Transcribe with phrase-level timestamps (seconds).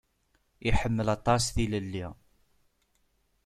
[0.69, 2.05] Iḥemmel aṭas tilelli.